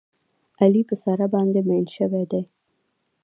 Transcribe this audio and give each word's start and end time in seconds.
علي 0.61 0.81
په 0.89 0.95
ساره 1.03 1.27
باندې 1.33 1.59
مین 1.67 1.85
شوی 1.95 2.23
دی. 2.31 2.41